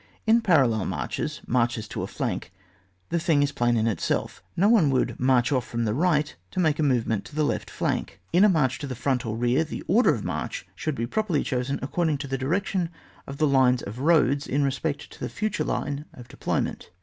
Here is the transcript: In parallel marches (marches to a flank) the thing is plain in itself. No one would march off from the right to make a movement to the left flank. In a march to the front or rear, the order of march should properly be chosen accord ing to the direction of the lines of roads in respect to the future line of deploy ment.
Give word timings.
In 0.25 0.41
parallel 0.41 0.85
marches 0.85 1.41
(marches 1.45 1.87
to 1.89 2.01
a 2.01 2.07
flank) 2.07 2.51
the 3.09 3.19
thing 3.19 3.43
is 3.43 3.51
plain 3.51 3.77
in 3.77 3.85
itself. 3.85 4.41
No 4.57 4.67
one 4.67 4.89
would 4.89 5.19
march 5.19 5.51
off 5.51 5.67
from 5.67 5.85
the 5.85 5.93
right 5.93 6.35
to 6.49 6.59
make 6.59 6.79
a 6.79 6.81
movement 6.81 7.23
to 7.25 7.35
the 7.35 7.43
left 7.43 7.69
flank. 7.69 8.19
In 8.33 8.43
a 8.43 8.49
march 8.49 8.79
to 8.79 8.87
the 8.87 8.95
front 8.95 9.27
or 9.27 9.37
rear, 9.37 9.63
the 9.63 9.83
order 9.87 10.15
of 10.15 10.23
march 10.25 10.65
should 10.73 10.95
properly 11.11 11.41
be 11.41 11.45
chosen 11.45 11.77
accord 11.83 12.09
ing 12.09 12.17
to 12.17 12.27
the 12.27 12.35
direction 12.39 12.89
of 13.27 13.37
the 13.37 13.45
lines 13.45 13.83
of 13.83 13.99
roads 13.99 14.47
in 14.47 14.63
respect 14.63 15.11
to 15.11 15.19
the 15.19 15.29
future 15.29 15.63
line 15.63 16.05
of 16.15 16.27
deploy 16.27 16.61
ment. 16.61 16.89